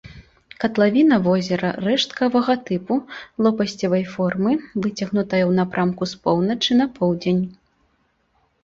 [0.61, 2.97] Катлавіна возера рэшткавага тыпу,
[3.49, 7.43] лопасцевай формы, выцягнутая ў напрамку з поўначы на поўдзень.